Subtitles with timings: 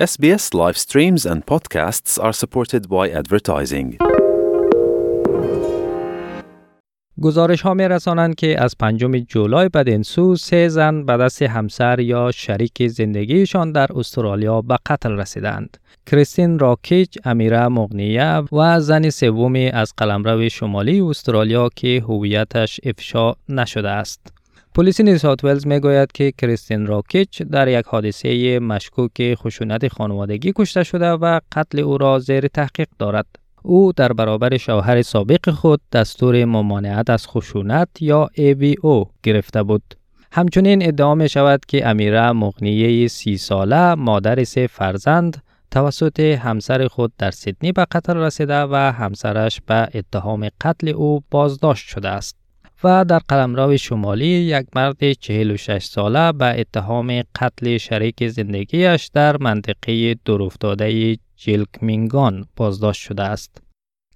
[0.00, 3.98] SBS live streams and podcasts are supported by advertising.
[7.22, 12.30] گزارش ها می رسانند که از پنجم جولای بدینسو سه زن به دست همسر یا
[12.30, 15.76] شریک زندگیشان در استرالیا به قتل رسیدند.
[16.06, 23.90] کریستین راکیچ امیره مغنیه و زن سومی از قلمرو شمالی استرالیا که هویتش افشا نشده
[23.90, 24.39] است.
[24.74, 30.82] پلیس نیوساوت ولز می گوید که کریستین راکیچ در یک حادثه مشکوک خشونت خانوادگی کشته
[30.82, 33.26] شده و قتل او را زیر تحقیق دارد.
[33.62, 39.94] او در برابر شوهر سابق خود دستور ممانعت از خشونت یا AVO گرفته بود.
[40.32, 47.12] همچنین ادعا می شود که امیره مغنیه سی ساله مادر سه فرزند توسط همسر خود
[47.18, 52.39] در سیدنی به قتل رسیده و همسرش به اتهام قتل او بازداشت شده است.
[52.84, 60.14] و در قلمرو شمالی یک مرد 46 ساله به اتهام قتل شریک زندگیش در منطقه
[60.24, 63.62] دورافتاده جیلکمینگان بازداشت شده است.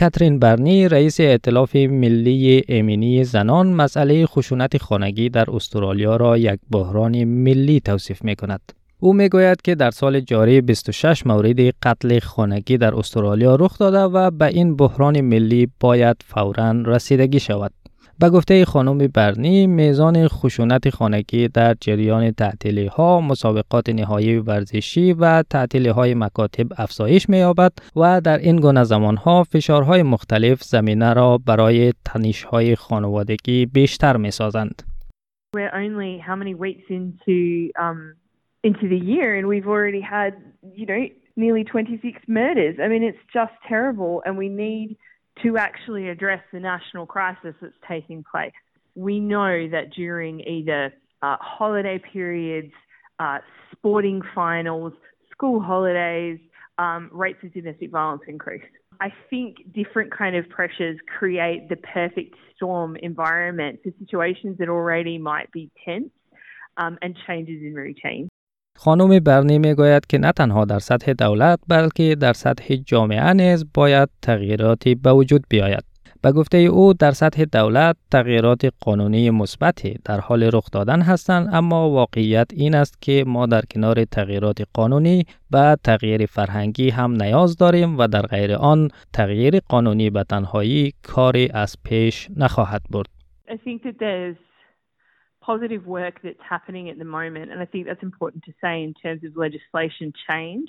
[0.00, 7.24] کاترین برنی رئیس ائتلاف ملی امینی زنان مسئله خشونت خانگی در استرالیا را یک بحران
[7.24, 8.60] ملی توصیف می کند.
[9.00, 13.98] او می گوید که در سال جاری 26 مورد قتل خانگی در استرالیا رخ داده
[13.98, 17.72] و به این بحران ملی باید فورا رسیدگی شود.
[18.20, 25.42] به گفته خانم برنی میزان خشونت خانگی در جریان تعطیلی ها مسابقات نهایی ورزشی و
[25.42, 31.38] تعطیلی های مکاتب افزایش می‌یابد و در این گونه زمان ها فشارهای مختلف زمینه را
[31.38, 34.82] برای تنش های خانوادگی بیشتر می سازند.
[35.56, 37.38] We're only how many weeks into
[37.84, 37.98] um,
[38.68, 40.32] into the year and we've already had
[40.78, 41.02] you know
[41.36, 42.76] nearly 26 murders.
[42.84, 44.96] I mean it's just terrible and we need
[45.42, 48.52] to actually address the national crisis that's taking place.
[48.94, 52.72] We know that during either uh, holiday periods,
[53.18, 53.38] uh,
[53.72, 54.92] sporting finals,
[55.30, 56.38] school holidays,
[56.78, 58.62] um, rates of domestic violence increase.
[59.00, 65.18] I think different kind of pressures create the perfect storm environment for situations that already
[65.18, 66.10] might be tense
[66.76, 68.28] um, and changes in routine.
[68.76, 73.64] خانم برنی می گوید که نه تنها در سطح دولت بلکه در سطح جامعه نیز
[73.74, 75.84] باید تغییراتی به وجود بیاید.
[76.22, 81.90] به گفته او در سطح دولت تغییرات قانونی مثبتی در حال رخ دادن هستند اما
[81.90, 87.98] واقعیت این است که ما در کنار تغییرات قانونی به تغییر فرهنگی هم نیاز داریم
[87.98, 93.08] و در غیر آن تغییر قانونی به تنهایی کاری از پیش نخواهد برد.
[95.46, 98.94] Positive work that's happening at the moment, and I think that's important to say in
[98.94, 100.68] terms of legislation change.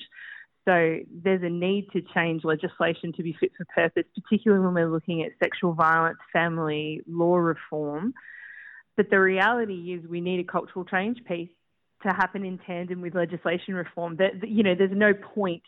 [0.65, 4.91] So there's a need to change legislation to be fit for purpose, particularly when we're
[4.91, 8.13] looking at sexual violence, family law reform.
[8.97, 11.49] But the reality is we need a cultural change piece
[12.03, 14.17] to happen in tandem with legislation reform.
[14.17, 15.63] That you know, there's no point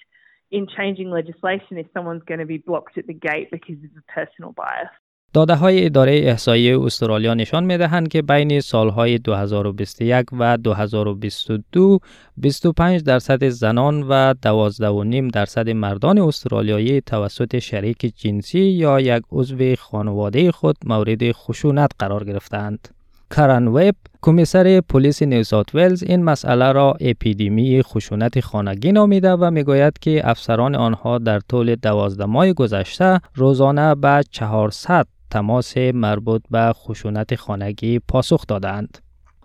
[0.52, 4.12] in changing legislation if someone's going to be blocked at the gate because of a
[4.12, 4.90] personal bias.
[5.34, 12.00] داده های اداره احصایی استرالیا نشان می دهند که بین سالهای 2021 و 2022
[12.38, 20.52] 25 درصد زنان و 12.5 درصد مردان استرالیایی توسط شریک جنسی یا یک عضو خانواده
[20.52, 22.88] خود مورد خشونت قرار گرفتند.
[23.36, 30.00] کرن ویب کمیسر پلیس نیوزات ولز این مسئله را اپیدمی خشونت خانگی نامیده و می‌گوید
[30.00, 37.36] که افسران آنها در طول دوازده ماه گذشته روزانه به 400 تماس مربوط به خشونت
[37.36, 38.98] خانگی پاسخ دادند.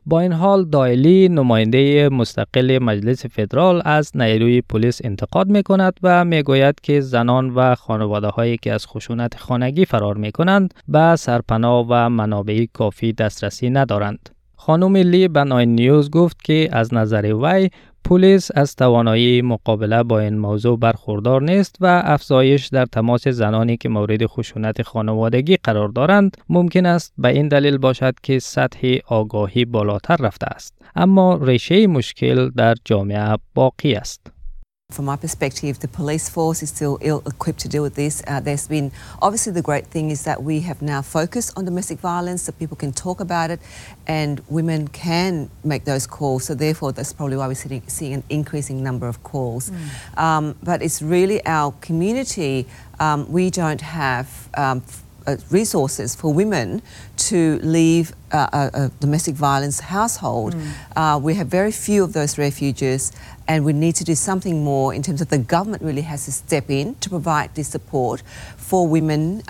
[0.06, 6.24] با این حال دایلی نماینده مستقل مجلس فدرال از نیروی پلیس انتقاد می کند و
[6.24, 11.16] می گوید که زنان و خانواده هایی که از خشونت خانگی فرار می کنند به
[11.16, 14.30] سرپناه و منابع کافی دسترسی ندارند.
[14.56, 17.70] خانم لی به نیوز گفت که از نظر وی
[18.04, 23.88] پلیس از توانایی مقابله با این موضوع برخوردار نیست و افزایش در تماس زنانی که
[23.88, 30.16] مورد خشونت خانوادگی قرار دارند ممکن است به این دلیل باشد که سطح آگاهی بالاتر
[30.16, 30.74] رفته است.
[30.96, 34.33] اما ریشه مشکل در جامعه باقی است.
[34.90, 38.22] From my perspective, the police force is still ill equipped to deal with this.
[38.26, 38.92] Uh, there's been
[39.22, 42.76] obviously the great thing is that we have now focused on domestic violence, so people
[42.76, 43.60] can talk about it,
[44.06, 46.44] and women can make those calls.
[46.44, 49.70] So therefore, that's probably why we're seeing, seeing an increasing number of calls.
[49.70, 50.18] Mm.
[50.18, 52.66] Um, but it's really our community.
[53.00, 54.82] Um, we don't have um,
[55.26, 56.82] uh, resources for women
[57.16, 60.54] to leave uh, a, a, domestic violence household.
[60.54, 60.70] Mm.
[60.96, 63.12] Uh, we have very few of those refuges,
[63.48, 66.32] and we need to do something more in terms of the government really has to
[66.32, 68.22] step in to provide this support
[68.56, 69.42] for women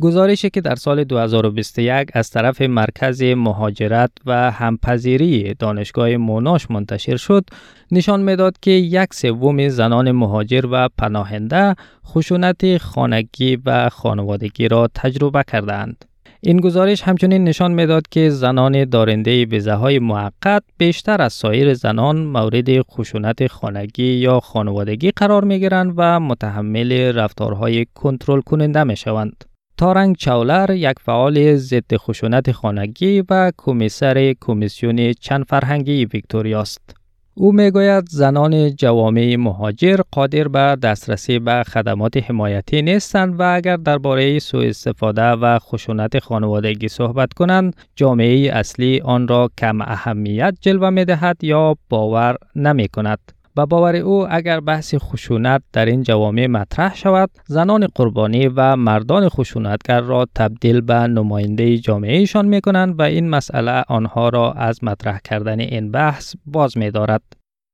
[0.00, 7.44] گزارشی که در سال 2021 از طرف مرکز مهاجرت و همپذیری دانشگاه موناش منتشر شد
[7.92, 11.74] نشان می‌داد که یک سوم زنان مهاجر و پناهنده
[12.06, 16.04] خشونت خانگی و خانوادگی را تجربه کردند.
[16.40, 22.18] این گزارش همچنین نشان می‌داد که زنان دارنده ویزه های موقت بیشتر از سایر زنان
[22.18, 29.44] مورد خشونت خانگی یا خانوادگی قرار می گیرند و متحمل رفتارهای کنترل کننده می شوند.
[29.78, 36.94] تارنگ چاولر یک فعال ضد خشونت خانگی و کمیسر کمیسیون چند فرهنگی ویکتوریا است.
[37.34, 44.38] او می‌گوید زنان جوامع مهاجر قادر به دسترسی به خدمات حمایتی نیستند و اگر درباره
[44.38, 51.04] سوء استفاده و خشونت خانوادگی صحبت کنند جامعه اصلی آن را کم اهمیت جلوه می
[51.04, 53.37] دهد یا باور نمی کند.
[53.58, 59.28] به باور او اگر بحث خشونت در این جوامع مطرح شود زنان قربانی و مردان
[59.28, 65.18] خشونتگر را تبدیل به نماینده جامعهشان می کنند و این مسئله آنها را از مطرح
[65.24, 67.22] کردن این بحث باز می دارد.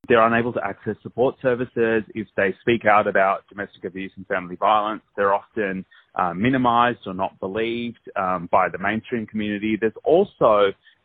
[0.09, 2.01] They're unable to access support services.
[2.23, 5.75] If they speak out about domestic abuse and family violence, they're often
[6.21, 9.73] uh, minimized or not believed um, by the mainstream community.
[9.81, 10.53] There's also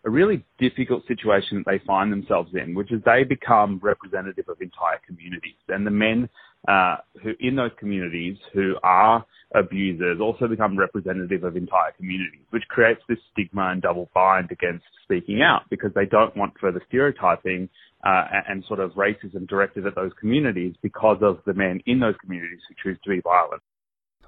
[0.06, 4.62] a really difficult situation that they find themselves in, which is they become representative of
[4.62, 5.56] entire communities.
[5.68, 6.30] And the men
[6.68, 9.26] uh, who in those communities who are
[9.56, 14.86] abusers also become representative of entire communities, which creates this stigma and double bind against
[15.04, 17.68] speaking out because they don't want further stereotyping
[18.06, 22.16] uh, and sort of racism directed at those communities because of the men in those
[22.22, 23.62] communities who choose to be violent.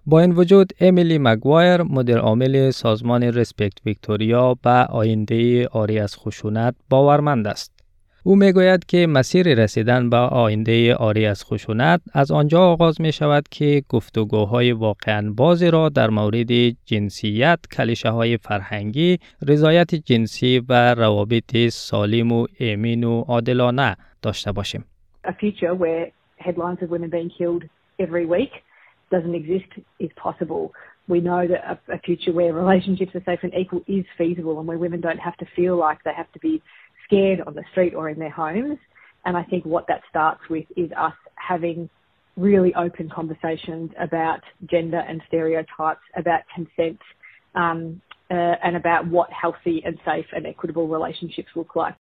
[0.06, 6.76] با این وجود امیلی مگوایر مدیر عامل سازمان رسپکت ویکتوریا به آینده آری از خشونت
[6.90, 7.82] باورمند است.
[8.24, 13.44] او می‌گوید که مسیر رسیدن به آینده آری از خشونت از آنجا آغاز می شود
[13.52, 16.52] که گفتگوهای واقعا بازی را در مورد
[16.86, 24.86] جنسیت، کلیشه های فرهنگی، رضایت جنسی و روابط سالم و امین و عادلانه داشته باشیم.
[29.12, 30.74] Doesn't exist is possible.
[31.08, 34.68] We know that a, a future where relationships are safe and equal is feasible and
[34.68, 36.62] where women don't have to feel like they have to be
[37.06, 38.78] scared on the street or in their homes.
[39.26, 41.90] And I think what that starts with is us having
[42.38, 47.00] really open conversations about gender and stereotypes, about consent,
[47.56, 51.96] um, uh, and about what healthy and safe and equitable relationships look like.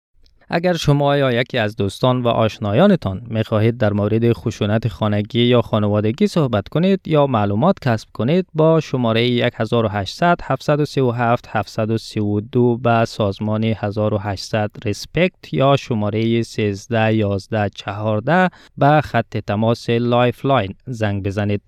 [0.50, 5.62] اگر شما یا یکی از دوستان و آشنایانتان می خواهید در مورد خشونت خانگی یا
[5.62, 9.22] خانوادگی صحبت کنید یا معلومات کسب کنید با شماره
[9.56, 19.90] 1800 737 732 به سازمان 1800 ریسپکت یا شماره 13 11 14 به خط تماس
[19.90, 21.62] Lifeline زنگ بزنید.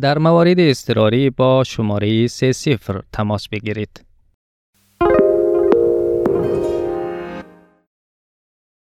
[0.00, 2.78] در موارد اضطراری با شماره 30
[3.12, 4.03] تماس بگیرید.